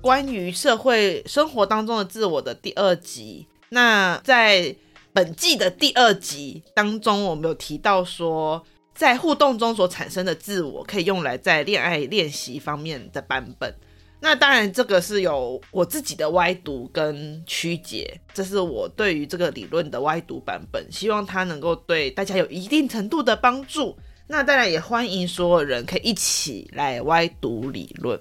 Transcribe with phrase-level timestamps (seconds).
[0.00, 3.46] 关于社会生活当中的自我的第二集。
[3.68, 4.74] 那在
[5.12, 13.74] 本季的第二集当中，我们有提到说，在互动中所产生的自我可以用来在恋爱练习方面的版本。
[14.22, 23.96] 那当然，这个是有我自己的歪读跟曲解，这是我对于这个理论的歪读版本，希望它能够对大家有一定程度的帮助。
[24.26, 28.20] 那当然也欢迎所有人可以一起来歪读理论。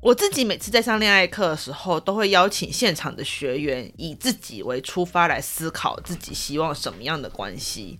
[0.00, 7.98] 我自己每次在上恋爱课的时候，都会邀请现场的学员以自己为出发来思考自己希望什么样的关系。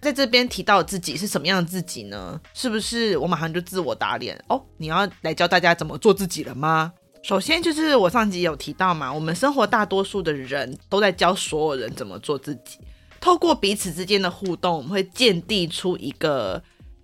[0.00, 2.40] 在这边提到自己是什么样的自己呢？
[2.54, 4.64] 是不是我马上就自我打脸哦？
[4.78, 6.90] 你要来教大家怎么做自己了吗？
[7.22, 12.78] 首先就是我上集有提到嘛，我们生活大多数的人都在教所有人怎么做自己，
[13.20, 16.62] 透过彼此之间的互动，我们会建立出一个。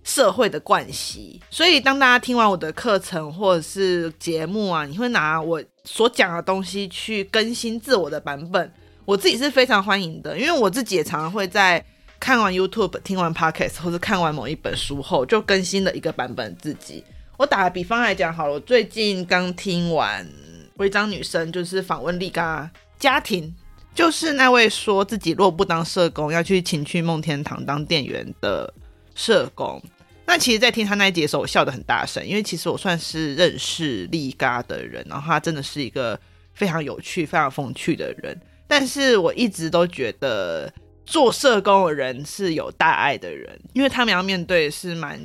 [0.09, 8.73] 社会的惯习，所以当大家听完我的课程或者是节目啊，你会拿我所讲的东西去更新自我的版本，
[9.05, 11.85] 我自己是非常欢迎的，因为我自己也常常会在
[12.19, 17.03] 看完 YouTube、听完 Podcast 或者看完某一本书后，就更新了一个版本自己。
[17.37, 20.27] 我打个比方来讲好了，我最近刚听完
[20.77, 23.53] 违章女生就是访问丽嘎家庭，
[23.93, 28.73] 就是那位说自己若不当社工，要去情趣梦天堂当店员的。
[29.15, 29.83] 社工，
[30.29, 36.17] 那其实，在听他那一节的时候，我笑得很大声，因为其实我算是认识丽嘎的人，然后他真的是一个
[36.53, 38.39] 非常有趣、非常风趣的人。
[38.67, 40.71] 但是我一直都觉得
[41.03, 45.19] 做社工的人是有大爱的人，因为他们要面对是蛮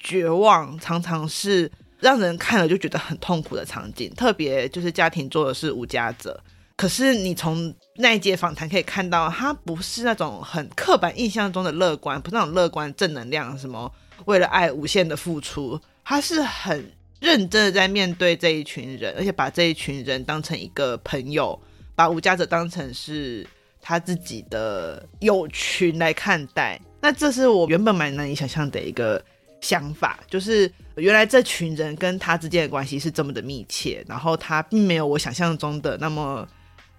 [0.00, 6.42] 绝望，常常是让人看了就觉得很痛苦的场景，特别就是家庭做的是无家者。
[6.76, 13.92] 可是你从那一节访谈可以看到，他不是那种很刻板印象中的乐观，不是那种乐观正能量，什么
[14.24, 16.90] 为了爱无限的付出，他是很
[17.20, 21.60] 认真的在面对这一群人，而且把这一群人当成一个朋友，
[21.94, 23.46] 把无家者当成是
[23.80, 26.80] 他自己的友群来看待。
[27.00, 29.22] 那这是我原本蛮难以想象的一个
[29.60, 36.46] 想法，就是原来这群人跟他之间的关系是这么的密切，然后他并没有我想象中的那么。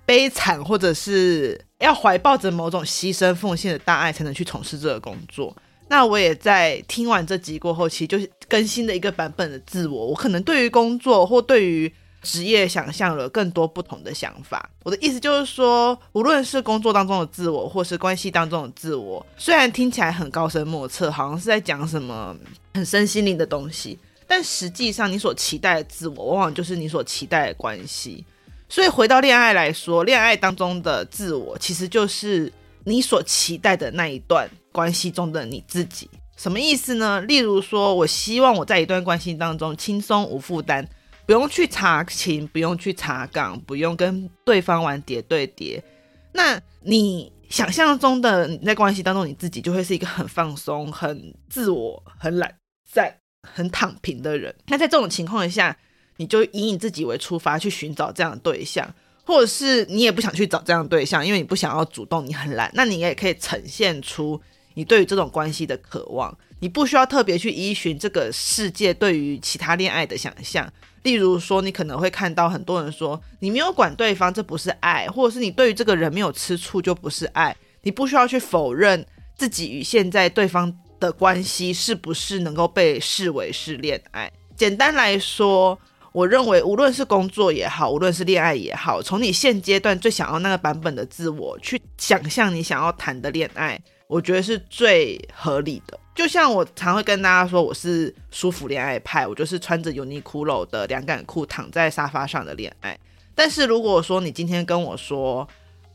[0.06, 5.54] 悲惨，或者是要怀抱着某种牺牲奉献的大爱才能去从事这个工作。
[5.90, 10.08] 那我也在听完这集过后，其实就是更新的一个版本的自我。
[10.08, 14.70] 我可能对于工作或对于职业想象了更多不同的想法。
[14.84, 22.36] 我的意思就是说，无论是工作当中的自我，或是关系当中的自我，虽然听起来很高深莫测，好像是在讲什么
[22.74, 28.26] 很身心灵的东西，但实际上你所期待的自我，往往就是你所期待的关系。
[28.68, 32.52] 所以回到恋爱来说，恋爱当中的自我其实就是
[32.84, 36.08] 你所期待的那一段关系中的你自己。
[36.36, 37.20] 什么意思呢？
[37.22, 40.88] 例如说，我希望我在一段关系当中轻松无负担，
[41.26, 45.84] 不用去查情，不用去查岗，不用跟对方玩叠对叠。
[46.32, 52.54] 那你想象中的你在关系当中你自己就会是一个很放松、很自我、很懒
[52.86, 53.12] 散、
[53.42, 54.54] 很躺平的人。
[54.68, 55.76] 那在这种情况下，
[56.18, 58.88] 你就以你自己为出发去寻找这样的对象，
[59.26, 64.40] 或者是你也不想去找这样的对象，因为你不想要主动，你很懒，那你也可以呈现出
[64.78, 66.38] 你对于这种关系的渴望。
[66.60, 70.72] 你不需要特别去依循这个世界对于其他恋爱的想象，
[71.02, 77.56] 例如说，你可能会看到很多人说你没有管对方，这不是爱，或者是你对于这个人没有吃醋就不是爱。
[77.82, 79.04] 你不需要去否认
[79.36, 84.32] 自己与现在对方的关系是不是能够被视为是恋爱。
[84.56, 85.80] 简单来说。
[86.14, 96.00] 我认为，无论是工作也好，无论是恋爱也好，从你现阶段最想要那个版本的自我去想象你想要谈的恋爱，我觉得是最合理的。
[96.16, 102.98] 就像我常会跟大家说，我是舒服恋爱派，我就是穿着尤尼骷髅的凉感裤躺在沙发上的恋爱。
[103.36, 105.48] 但是如果说你今天跟我说，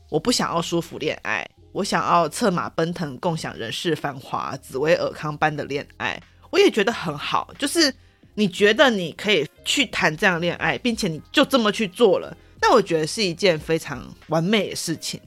[0.09, 7.93] 我不想要舒服恋爱，我想要策马奔腾，共享人世繁华，紫薇尔康般的恋爱，我也觉得很好，就是。
[8.35, 15.21] 你觉得你可以去谈这样恋爱，并且你就这么去做了，那我觉得是一件非常完美的事情。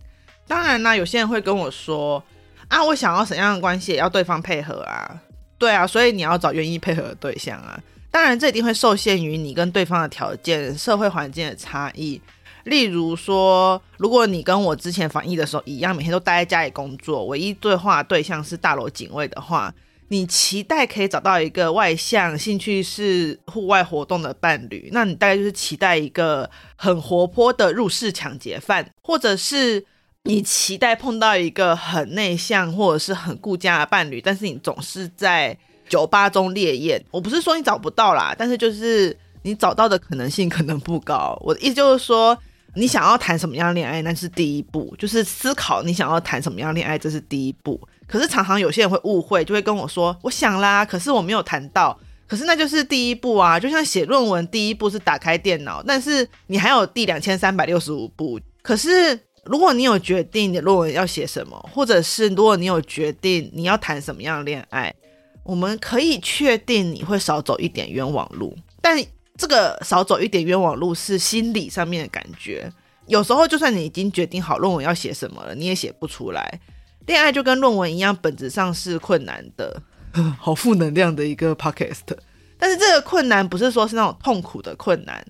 [0.48, 2.20] 当然啦，有些人会跟我说
[2.68, 5.20] ：“啊，我想要什么样的关系，也要对方配合啊。”
[5.58, 7.80] 对啊，所以你要找愿意配合的对象啊。
[8.10, 12.20] 当然，这一定会受限于你跟对方的条件、社会环境的差异。
[12.64, 19.72] 例如说，如果你跟我之前防疫的时候一样，每天都待在家里工作，唯一对话对象是大楼警卫的话，
[20.08, 29.84] 你期待可以找到一个外向、兴趣是户外活动的伴侣，那你大概就是期待一个很活泼的入室抢劫犯，或者是
[30.26, 35.56] 你期待碰到一个很内向或者是很顾家的伴侣，但是你总是在
[35.88, 37.02] 酒吧中烈焰。
[37.10, 41.40] 我不是说你找不到啦，但是就是你找到的可能性可能不高。
[41.42, 42.36] 我的意思就是说。
[42.78, 47.80] 你想要谈什么样恋爱，那是第一步，就是思考你想要谈什么样恋爱，这是第一步。
[48.06, 51.98] 可是常常有些人会误会，就会跟我说：“我想啦，可是我没有谈到。”
[52.28, 58.38] 可是那就是第一步啊，就像写论文，第一步是打开电脑，但是你还有第两千三百六十五步。
[58.60, 64.94] 可是如果你有决定你的论文要写什么，或者是如果你有决定你要谈什么样的恋爱，
[65.42, 69.02] 我们可以确定你会少走一点冤枉路，但。
[69.38, 72.72] 这个少走一点冤枉路是心理上面的感觉，
[73.06, 76.58] 有时候就算你已经决定好论文要写什么了，你也写不出来。
[77.04, 79.82] 恋爱就跟论文一样，本质上是困难的，
[80.40, 82.16] 好负能量的一个 podcast。
[82.56, 85.22] 但是这个困难不是说是那种痛苦的困难，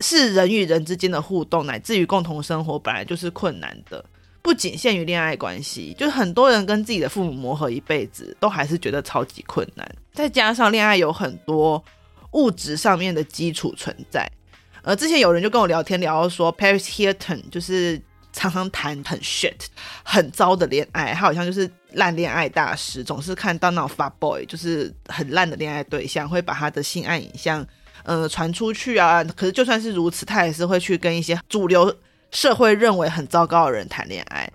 [0.00, 4.04] 是人与人之间的互动，乃至于共同生活本来就是困难的，
[4.42, 9.88] 不仅限于恋爱关系，就是很多人跟自己的父母磨合一辈子，都还是觉得超级困难。
[10.12, 11.84] 再加上恋爱有很多。
[12.32, 14.30] 物质上面的基础存在，
[14.82, 17.98] 而之前有人就跟我聊天聊到说，Paris Hilton 就是
[18.30, 19.54] 常常谈很 shit
[20.02, 27.66] 很糟的恋爱，他好像就是烂恋爱大师，总是看到那种 fuck boy 就是很烂的恋爱对象，会把他的性爱影像
[28.06, 29.22] 呃传出去啊。
[29.22, 31.94] 可是就算是如此，他也是会去跟一些主流
[32.30, 34.50] 社会认为很糟糕的人谈恋爱。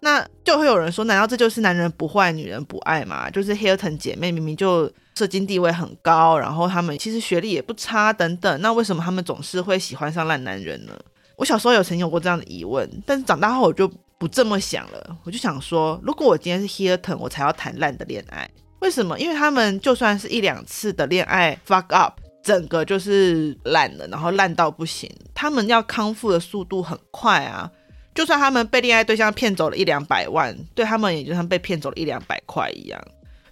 [0.00, 3.30] 那就会有人说，难道这就是男人不坏，女人不爱吗？
[3.30, 10.92] 就是 Hilton 姐妹明明就社经地位很高，然后他们其实学历也不差等等，那为什么他们总是会喜欢上烂男人呢？
[11.36, 15.16] 我小时候有曾经有过这样的疑问，但是长大后我就不这么想了。
[15.24, 18.46] 我就想说，如果我今天是 Hilton，我才要谈烂的恋爱。
[18.80, 19.18] 为什么？
[19.18, 27.68] 因为他们就算是一两次的恋爱 fuck up，整个就是烂了，然后烂到不行，他们要康复的速度很快啊。
[28.14, 33.02] 就算他们被恋爱对象骗走了一两百万，对他们也就像被骗走了一两百块一样，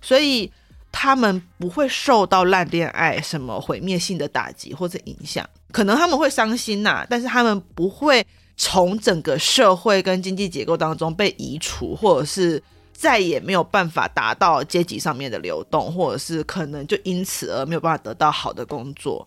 [0.00, 0.48] 所以
[0.92, 5.44] 他们不会受到烂恋爱什么毁灭性的打击或者影响。
[5.72, 8.24] 可能他们会伤心呐、但是他们不会
[8.56, 12.62] 从整个社会跟经济结构当中被移除，或者是
[12.92, 19.26] 再也没有办法达到阶级上面的流动，或者是可能就因此而没有办法得到好的工作。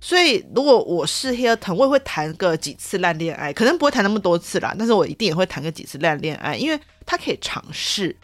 [0.00, 8.16] 所以，如果我是 Hilton，我也会谈个几次烂恋爱，可能不会谈那么多次啦，但是我一定也会谈个几次烂恋爱，因为他可以尝试，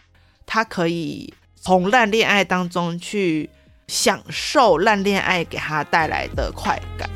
[0.45, 3.49] 他可以从烂恋爱当中去
[3.87, 7.09] 享受烂恋爱给他带来的快感。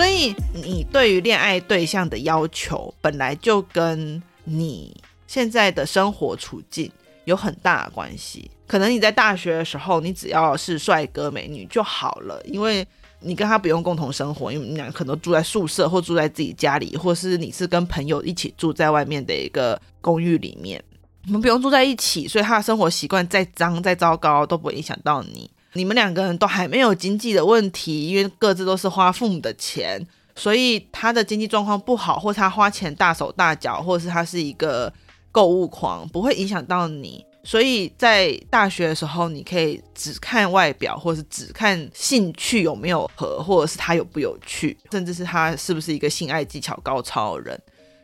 [0.00, 6.90] 所以，你对于恋爱对象的要求，本来就跟你现在的生活处境
[7.26, 8.50] 有很大的关系。
[8.66, 12.82] 可能你在大学的时候，你只要是帅哥美女就好了，因为
[13.18, 20.82] 你跟他不用共同生活，因为你俩可能住在宿舍或住在自己家里，或是你是跟朋友一起住在外面的一个公寓里面，
[21.26, 25.50] 你们不用住在一起，所以他的生活习惯再脏再糟糕都不会影响到你。
[25.74, 34.92] 你们两个人都还没有经济的问题，因为各自都是花父母的钱，所以他的经济状况不好，或是他花钱大手大脚，或者是他是一个
[35.30, 37.24] 购物狂，不会影响到你。
[37.42, 47.58] 所以在大学的时候，你可以只看外表，或是只看兴趣有没有合，或者是他有不有趣，甚至是他是不是一个性爱技巧高超的人。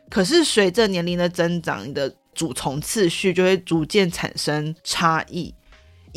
[0.09, 5.53] 可是随着年龄的增长，你的主从次序就会逐渐产生差异，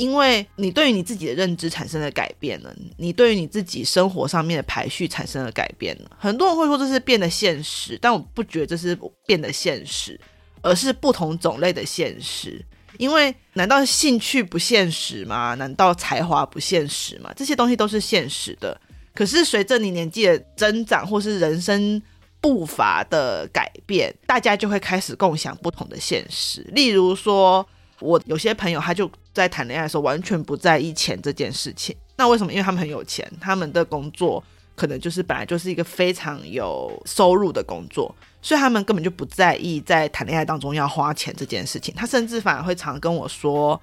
[0.01, 6.11] 因为你对于你自己的认知产生了改变了，你对于你自己生活上面的排序产生了改变了。
[6.19, 10.19] 很多人会说这是变得现实，但我不觉得这是变得现实，
[10.63, 12.65] 而是不同种类的现实。
[12.97, 15.55] 因为难道兴趣不现实吗？
[15.57, 17.31] 难道才华不现实吗？
[17.37, 18.81] 这些东西都是现实的。
[19.15, 22.01] 可是随着你年纪的增长，或是人生
[22.41, 26.63] 步伐的改变，大家就会开始共享不同的现实。
[26.73, 27.67] 例如说，
[28.01, 31.95] 我有些朋友他就在谈恋爱的时候完全不在意钱这件事情。
[32.17, 32.53] 那为什么？
[32.53, 34.43] 因为他们很有钱，他们的工作
[34.75, 38.15] 可能就是本来就是一个非常有收入的工作。
[38.43, 43.79] 所以他们根本就不在意在谈恋爱当中要花钱这件事情，他甚至反而会常跟我说，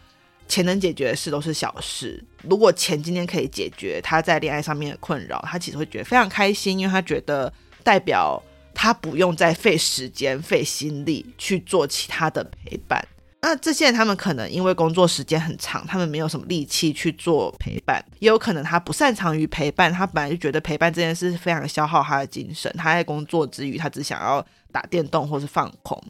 [0.47, 2.23] 钱能解决的事都是小事。
[2.41, 8.41] 如果钱今天可以解决他在恋爱上面的困扰，他其实会觉得非常开心，因为他觉得代表
[8.73, 13.07] 他不用再费时间费心力去做其他的陪伴。
[13.41, 26.01] 那这些人他们可能因为工作时间很长，他们没有什么力气去做陪伴，也有可能他不擅长于陪伴，他本来就觉得陪伴这件事非常消耗他的精神，他在工作之余，他只想要打电动或是放空，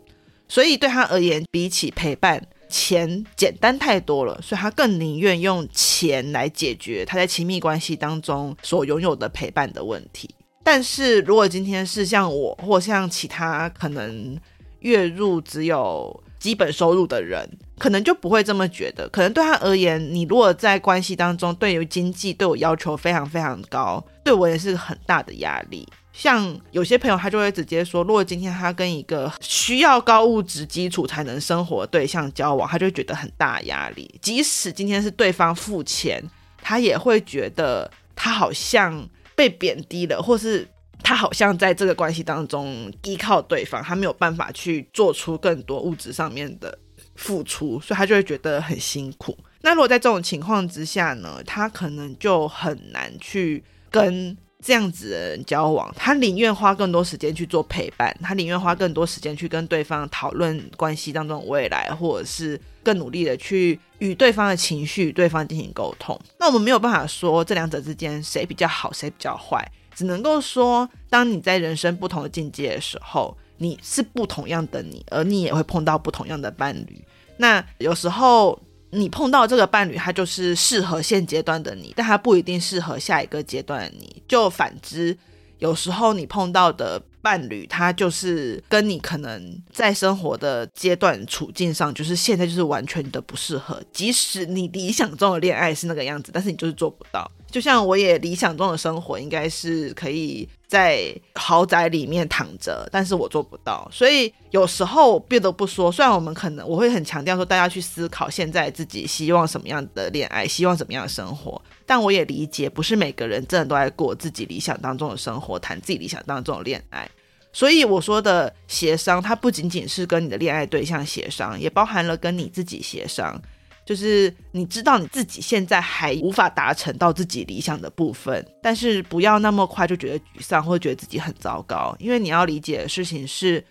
[0.47, 10.33] 所以对他而言，比起陪伴，钱简单太多了，所以他更宁愿用钱来解决他在亲密关系当中所拥有的陪伴的问题。
[10.63, 14.37] 但是如果今天是像我，或像其他可能
[14.79, 19.07] 月入只有基本收入的人，可能就不会这么觉得。
[19.09, 25.87] 可能对他而言，你如果在关系当中对于经济对我要求非常非常高，对我也是很大的压力。
[26.13, 34.19] 像有些朋友，他就会直接说，如果今天他跟一个需要高物质基础才能生活对象交往，他就觉得很大压力。
[34.19, 36.23] 即使今天是对方付钱，
[36.59, 40.67] 他也会觉得他好像被贬低了，或是
[41.07, 46.77] 他好像在这个关系当中依靠对方，他没有办法去做出更多物质上面的
[47.15, 49.37] 付出，所以他就会觉得很辛苦。
[49.61, 54.35] 那如果在这种情况之下呢，他可能就很难去跟。
[54.59, 66.19] 这样子的人交往，他宁愿花更多时间去做陪伴，他宁愿花更多时间去跟对方讨论关系当中的未来，或者是更努力的去与对方的情绪、对方进行沟通。
[66.39, 69.63] 那我们没有办法说这两者之间谁比较好，谁比较坏，
[69.97, 77.03] 只能够说，当你在人生不同的境界的时候，你是不同样的你，而你也会碰到不同样的伴侣。
[77.37, 78.61] 那有时候。
[78.89, 84.23] 你碰到这个伴侣，他就是适合现阶段的你，但他不一定适合下一个阶段的你。
[84.29, 85.15] 就反之，
[85.59, 93.83] 有时候你碰到的伴侣，他就是跟你可能在生活的阶段处境上，就是现在就是完全的不适合。
[93.91, 97.29] 即使你理想中的恋爱是那个样子，但是你就是做不到。
[97.49, 103.89] 就像我也理想中的生活，应该是可以在豪宅里面躺着，但是我做不到。
[103.91, 117.09] 所以有时候不得不说，虽然我们可能我会很强调说，大家去思考现在自己希望什么样的恋爱，希望什么样的生活，但我也理解，不是每个人真的都在过自己理想当中的生活，谈自己理想当中的恋爱。
[117.53, 123.41] 所以我说的协商，它不仅仅是跟你的恋爱对象协商，也包含了跟你自己协商。
[123.87, 133.63] 就是你知道你自己现在还无法达成到自己理想的部分，但是不要那么快就觉得沮丧或觉得自己很糟糕，因为你要理解的事情是，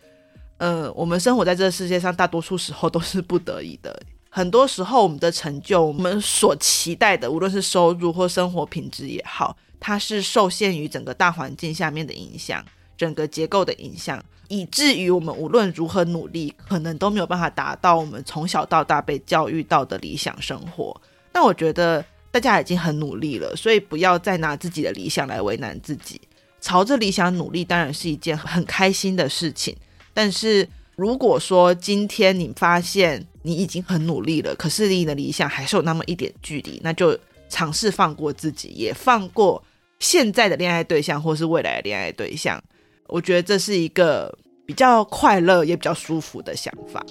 [0.57, 3.95] 呃，我们生活在这个世界上，大多数时候都是不得已的。
[4.31, 12.65] 很多时候，我们的成就，我们所期待的，无论是收入或生活品质也好，它是受限于整个大环境下面的影响，
[12.97, 14.25] 整个结构的影响。
[14.49, 20.99] 以至于我们无论如何努力，可能都没有办法达到我们从小到大被教育到的理想生活。
[21.33, 26.21] 但我觉得大家已经很努力了，所以不要再拿自己的理想来为难自己。
[26.61, 29.77] 朝着理想努力当然是一件很开心的事情。
[30.13, 37.17] 但是如果说今天你发现你已经很努力了，可是离你的理想还是有那么一点距离，那就
[37.49, 39.63] 尝试放过自己，也放过
[40.01, 42.63] 现在的恋爱对象或是未来的恋爱对象。
[43.09, 44.37] 我觉得这是一个
[44.67, 47.05] 比较快乐也比较舒服的想法。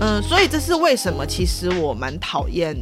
[0.00, 1.24] 嗯，所以这是为什么？
[1.24, 2.76] 其实我蛮讨厌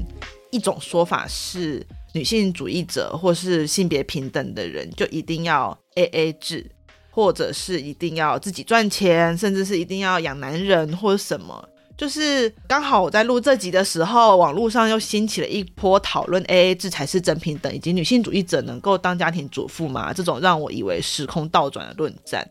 [0.51, 6.71] 一种说法是，女性主义者或是性别平等的人就一定要 AA 制，
[7.11, 11.69] 或者是一定要自己赚钱，甚至是一定要养男人或者什么。
[12.01, 20.11] 就是刚好我在录这集的时候，网络上又兴起了一波讨论，AA 制才是真平等，以及女性主义者能够当家庭主妇吗？
[20.11, 22.43] 这种让我以为时空倒转的论战。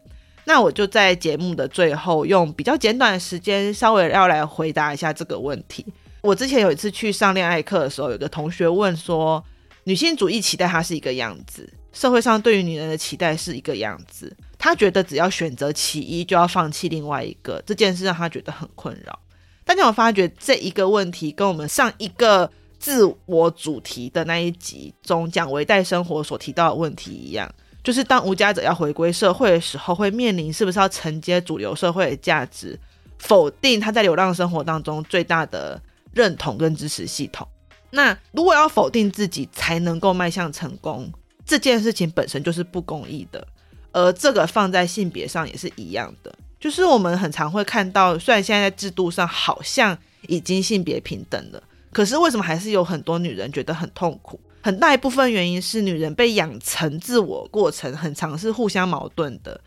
[0.46, 5.84] 那我就在节目的最后，用比较简短的时间，稍微要来回答一下这个问题。
[6.22, 9.44] 我之前有一次去上恋爱课的时候，有个同学问说，
[9.86, 19.20] 女性主义期待它是一个样子，社会上对于女人的期待是一个样子，他觉得只要选择其一，就要放弃另外一个，这件事让他觉得很困扰。
[19.70, 22.50] 大家有发觉这一个问题跟我们上一个
[22.80, 27.48] 自我主题的那一集中讲微代生活所提到的问题一样，
[27.84, 32.80] 就是当无家者要回归社会的时候，会面临是不是要承接主流社会的价值，
[33.20, 35.80] 否定他在流浪生活当中最大的
[36.14, 37.48] 认同跟支持系统。
[37.92, 41.14] 那如果要否定自己才能够迈向成功，
[41.46, 43.48] 这件事情本身就是不公义的，
[43.92, 46.34] 而这个放在性别上也是一样的。
[46.60, 49.98] 就是我们很常会看到，虽然现在在制度上好像
[50.28, 51.64] 已经性别平等了，
[51.94, 54.40] 可是为什么还是有很多女人觉得很痛苦？
[54.62, 59.60] 很大一部分原因是女人被养成自我过程很常是互相矛盾的。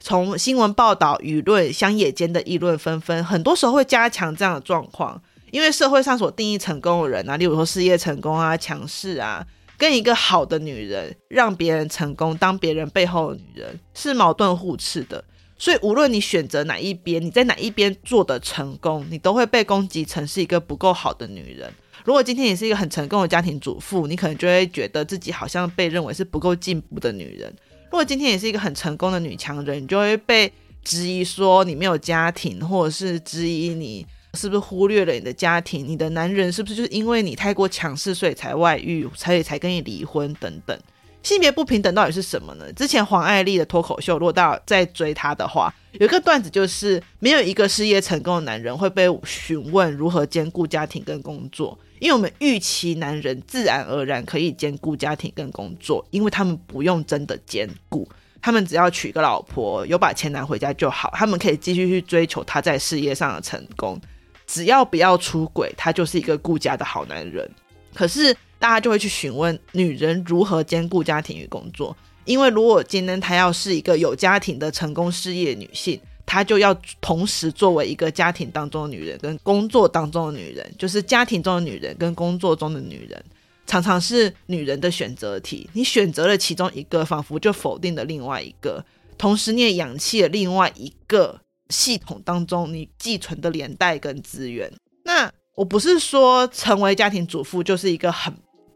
[0.00, 5.22] 从新闻报道、舆论、乡野间的议论纷纷，很多时候会加强这样的状况。
[5.52, 9.44] 因为社会上所定义成功的人啊，例如说事业成功啊、强势啊，
[9.76, 15.22] 跟一个好的女人让别人成功，当别人背后的女人是矛盾互斥的。
[15.60, 21.70] 所以无论你选择哪一边，你在哪一边做的成功，你都会被攻击成是一个不够好的女人。
[22.02, 27.54] 如果今天你是一个很成功的家庭主妇，你可能就会觉得自己好像被认为是不够进步的女人。
[27.84, 30.50] 如果今天也是一个很成功的女强人，你就会被
[30.82, 40.78] 质疑说你没有家庭，或者是质疑你是不是忽略了你的家庭，你的男人是不是就是因为你太过强势，所以才外遇，所以才跟你离婚等等。
[41.22, 42.72] 性别不平等到底是什么呢？
[42.72, 51.78] 之前黄爱丽的脱口秀，如果大家在追她的话，有一个段子就是没有一个事业成功的男人会被询问如何兼顾家庭跟工作。
[51.98, 58.08] 因为我们预期男人自然而然可以兼顾家庭跟工作，因为他们不用真的兼顾，
[58.40, 64.00] 他们只要娶个老婆，有把钱拿回家就好，他们可以继续去追求他在事业上的成功，
[64.46, 67.46] 只要不要出轨，他就是一个顾家的好男人。
[67.94, 76.00] 可是大家就会去询问女人如何兼顾家庭与工作，因为如果今天她要是一个有家庭的成功事业女性。
[76.26, 83.20] 她就要同时作为一个家庭当中的女人跟工作当中的女人，就是家庭中的女人跟工作中的女人，
[83.66, 85.68] 常常是女人的选择题。
[85.72, 88.84] 你选择了其中一个，仿佛就否定了另外一个，
[89.18, 91.40] 同时你也养弃了另外一个
[91.70, 94.72] 系统当中你寄存的连带跟资源。
[95.02, 98.32] 那我不是说成为家庭主妇就是一个很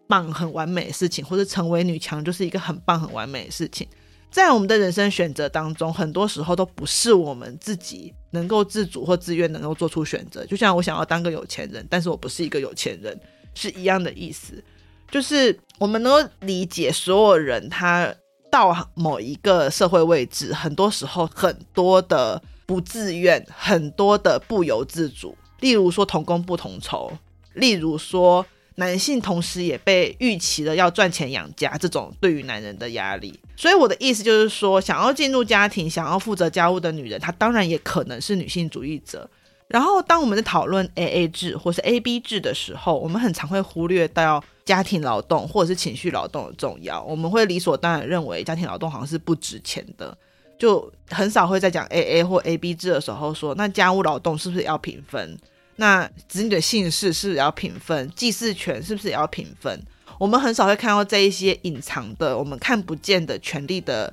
[0.06, 3.86] 棒很完美的事情，或者成为女强就是一个很棒很完美的事情。
[4.30, 10.44] 在我们的人生选择当中，很多时候都不是我们自己能够自主或自愿能够做出选择。
[10.46, 13.16] 就像我想要当个有钱人，但是我不是一个有钱人，
[13.54, 14.60] 是一样的意思。
[15.08, 18.12] 就是我们能够理解所有人，他
[18.50, 25.36] 到某一个社会位置，很多时候很多的不自愿，很多的不由自主。
[25.60, 27.12] 例如说同工不同酬，
[27.54, 28.44] 例如说。
[28.76, 33.38] 男性同时也被预期了要赚钱养家，这种对于男人的压力。
[33.56, 39.28] 所以我的意思就是说，想要进入家庭、想要负责家务的女人，她当然也可能是女性主义者。
[39.68, 47.02] 然后，当我们在讨论 AA 制或是 AB 制的时候，我们很常会忽略到家庭劳动或者是情绪劳动的重要。
[47.02, 50.16] 我们会理所当然认为家庭劳动好像是不值钱的，
[50.58, 55.38] 就很少会在讲 AA 或 AB 制的时候说，那家务劳动是不是要平分？
[55.76, 58.10] 那子女的姓氏是不是也要平分？
[58.14, 59.82] 祭祀权是不是也要平分？
[60.18, 64.12] 我们很少会看到这一些隐藏的、我们看不见的权利的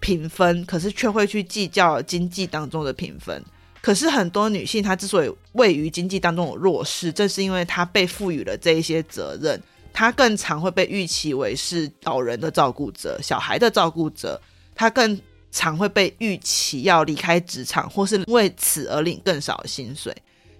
[0.00, 3.42] 平分，可是却会去计较经济当中的平分。
[3.80, 9.58] 可是很多女性她之所以位于经济当中的弱势，正是因为她被赋予了这一些责任，
[9.92, 14.38] 她更常会被预期为是老人的照顾者、小孩的照顾者，
[14.74, 15.18] 她更
[15.50, 20.14] 常会被预期要离开职场，或是为此而领更少的薪水。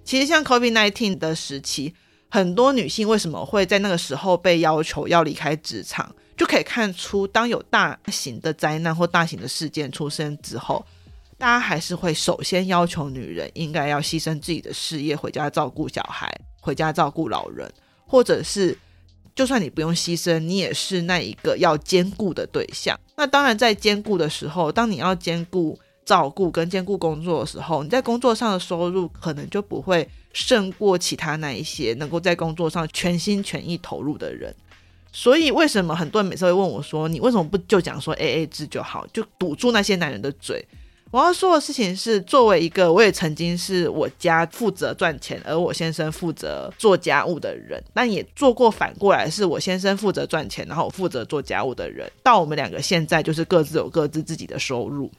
[0.09, 1.93] 其实像 COVID-19 的时期，
[2.31, 10.83] 很多女性为什么会在那个时候被要求要离开职场，就可以看出，当有大型的灾难或大型的事件出生之后，
[11.37, 17.71] 大家还是会首先要求女人应该要牺牲自己的事业，回家照顾小孩，回家照顾老人，
[18.07, 18.75] 或者是
[19.35, 22.99] 就算你不用牺牲，你也是那一个要兼顾的对象。
[23.15, 25.79] 那当然，在兼顾的时候，当你要兼顾。
[26.09, 34.55] 照顾跟兼顾工作的时候，你在工作上的收入可能就不会胜过其他那一些能够在工作上全心全意投入的人。
[35.13, 40.65] 所以，为什么很多人每次会问我说：“你为什么不就讲说 AA 制就好，就堵住那些男人的嘴？”
[41.13, 52.11] 我要说的事情是，作为一个我也曾经是我家负责赚钱，而我先生负责做家务的人，但也做过反过来是我先生负责赚钱，然后我负责做家务的人。
[52.23, 55.11] 到我们两个现在就是各自有各自自己的收入。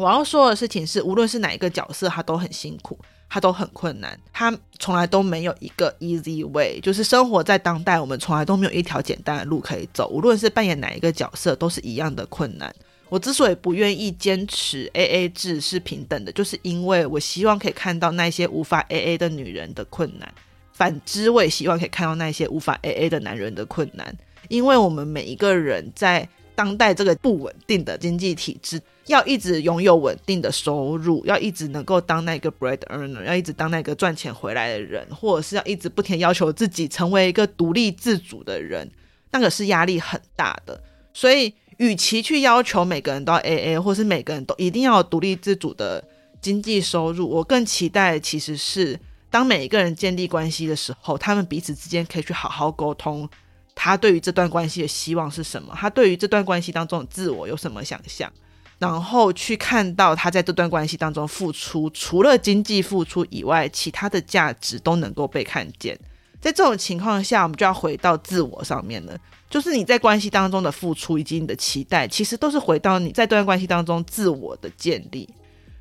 [0.00, 10.08] 我要说的事情是，无论是哪一个角色，他都很辛苦，他都很困难，他从来都没有一个 easy way，就是生活在当代，我们从来都没有一条简单的路可以走。
[10.08, 12.74] 无论是扮演哪一个角色，都是一样的困难。
[13.10, 20.32] 我之所以不愿意坚持 AA 制是平等的，就是因为我希望可以看到那些无法 AA 的女人的困难，
[20.72, 24.16] 反之，我也希望可以看到那些无法 AA 的男人的困难，
[24.48, 26.26] 因为我们每一个人在。
[26.54, 38.90] 当代这个不稳定的经济体制，要一直拥有稳定的收入，要一直能够当那个 bread earner，要一直当那个赚钱回来的人，或者是要一直不停要求自己成为一个独立自主的人，
[39.30, 40.82] 那个是压力很大的。
[41.12, 46.04] 所以，与其去要求每个人都要 AA，或是每个人都一定要有独立自主的
[46.40, 48.98] 经济收入，我更期待其实是
[49.30, 53.28] 当每一个人建立关系的时候，他们彼此之间可以去好好沟通。
[53.74, 55.74] 他对于这段关系的希望是什么？
[55.76, 58.30] 他对于这段关系当中的自我有什么想象？
[58.78, 65.98] 然后去看到他在这段关系当中付出，除了经济付出以外，其他的价值都能够被看见。
[66.40, 69.14] 在这种情况下，我们就要回到自我上面了，
[69.50, 75.28] 就是你在关系当中的付出以及你的期待，其实都是回到你在这段关系当中自我的建立。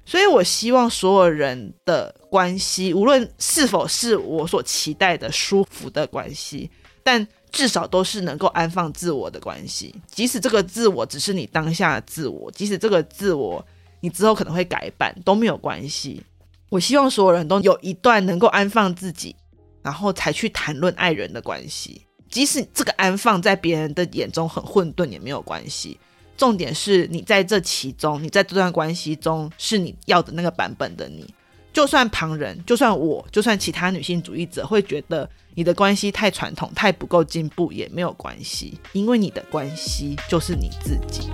[0.06, 6.70] 所以我希望所有人的关系，无论是否是我所期待的舒服的关系，
[7.04, 9.94] 但至少都是能够安放自我的关系。
[10.08, 13.66] 即使这个自我只是你当下的自我，即使这个自我
[14.00, 16.24] 你之后可能会改版，都没有关系。
[16.70, 19.36] 我希望所有人都有一段能够安放自己，
[19.82, 22.02] 然后才去谈论爱人的关系。
[22.30, 26.00] 即使这个安放在别人的眼中很混沌，也没有关系。
[26.38, 31.26] 重点是你在这其中，你在这段关系中是你要的那个版本的你。
[31.72, 41.30] 就算旁人，就算我，就算其他女性主义者会觉得你的关系太传统、太不够进步，也没有关系，因为你的关系就是你自己。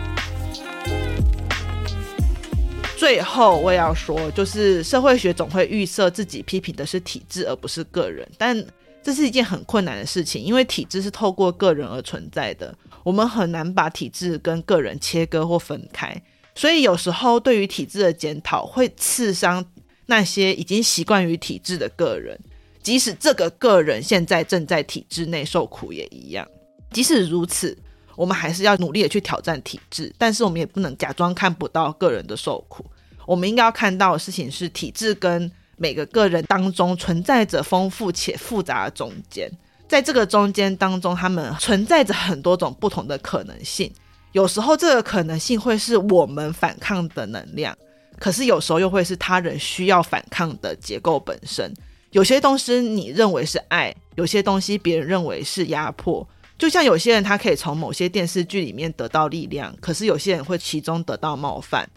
[2.98, 8.66] 最后我也要说，就是社会学总会预设自己批评的是体制，而不是个人，但
[9.04, 16.20] 这是一件很困难的事情，因为体制是透过个人而存在的，我们很难把体制跟个人切割或分开，
[16.56, 19.64] 所以有时候对于体制的检讨会刺伤
[20.06, 22.40] 那些已经习惯于体制的个人，
[22.82, 26.48] 即使这个个人现在正在体制内受苦也一样。
[26.92, 27.78] 即使如此。
[28.18, 32.86] 我们还是要努力的去挑战体制，但是我们也不能假装看不到个人的受苦。
[33.26, 39.52] 我们应该要看到的事情是，体制跟每个个人当中存在着丰富且复杂的中间，
[39.86, 43.92] 在这个中间当中，他们存在着很多种不同的可能性。
[44.32, 47.78] 有时候这个可能性会是我们反抗的能量，
[48.20, 51.74] 可是有时候又会是他人需要反抗的结构本身。
[52.12, 56.28] 有些东西你认为是爱，有些东西别人认为是压迫。
[56.58, 61.90] 就像有些人他可以从某些电视剧里面得到力量，可是有些人会其中得到冒犯，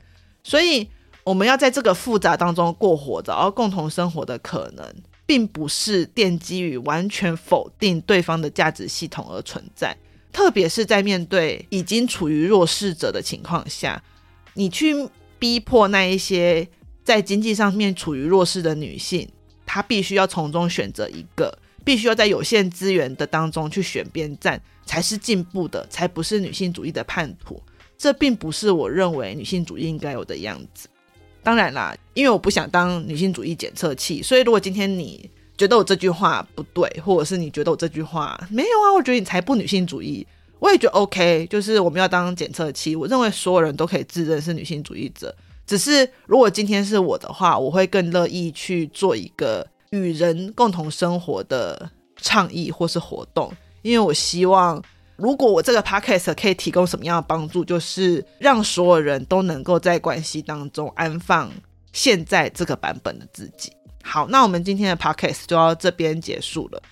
[0.42, 0.88] 所以
[1.22, 4.84] 我们要在这个复杂当中过活，着，而共同生活的可能，
[5.24, 9.96] 并不是奠基于完全否定对方的价值系统而存在。
[10.32, 14.02] 特别是在面对已经处于弱势者的情况下，
[14.54, 16.66] 你去逼迫那一些
[17.04, 19.28] 在经济上面处于弱势的女性，
[19.64, 21.58] 她必须要从中选择一个。
[21.84, 27.62] 必须要在有限资源的当中去选边站，才是进步的，才不是女性主义的叛徒。
[27.96, 30.86] 这并不是我认为女性主义应该有的样子。
[31.42, 40.26] 当然啦，因为我不想当女性主义检测器，所以如果今天你觉得我这句话不对，或者是你觉得我这句话没有啊，我觉得你才不女性主义，
[40.58, 41.46] 我也觉得 OK。
[41.50, 45.34] 就是我们要当检测器，我认为所有人都可以自认是女性主义者。
[45.66, 49.66] 只是如果今天是我的话，我会更乐意去做一个。
[49.90, 51.90] 与人共同生活的
[52.20, 54.82] 倡议或是活动，因为我希望，
[55.16, 61.50] 如果我这个 podcast 可以提供什么样的帮助，就是让所有人都能够在关系当中安放
[61.94, 63.72] 现在这个版本的自己。
[64.02, 66.82] 好，那我们今天的 podcast 就到这边结束了。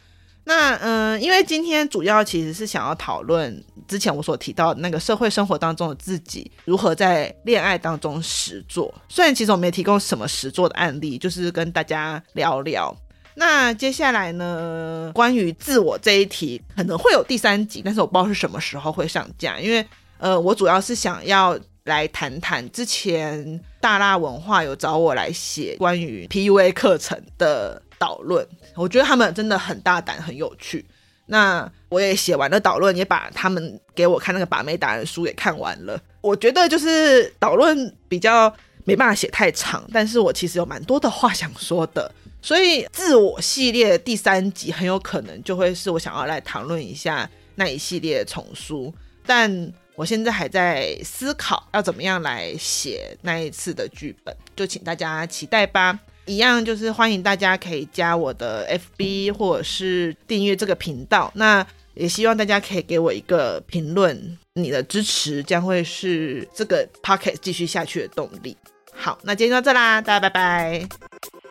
[0.49, 8.95] 那嗯，因为今天主要其实是想要讨论之前我所提到的那个社会生活当中的自己如何在恋爱当中实作。
[9.09, 12.97] 虽然其实我没提供什么实作的案例，就是跟大家聊聊。
[13.35, 19.85] 那接下来呢，关于自我这一题可能会有第三集，但是我不知道是什么时候会上架，因为
[20.19, 28.47] 呃，我主要是想要来谈谈之前大辣文化有找我来写关于 PUA 课程的导论。
[28.77, 30.87] 我觉得他们真的很大胆，很有趣。
[31.29, 36.01] 那我也写完了导论，也把他们给我看那个把妹达人书也看完了。
[36.21, 42.13] 我觉得就是导论比较没办法写太长，但是我其实有蛮多的话想说的。
[42.41, 48.95] 所以自我系列第三集很有可能就会是我想要来讨论一下那一系列丛书，
[49.27, 55.99] 但我现在还在思考要怎么样来写那一次的剧本，就请大家期待吧。
[56.27, 58.67] 一样就是欢迎大家可以加我的
[58.99, 61.33] FB 或者是订阅这个频道。
[61.35, 68.57] 那也希望大家可以给我一个评论，你的支持将会是这个 Pocket 继续下去的动力。
[68.93, 71.46] 好，那今天到这啦，大家拜拜。